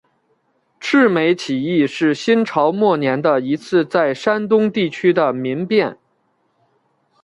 [0.79, 5.95] 赤眉起义是新朝末年的一次在山东地区的民变。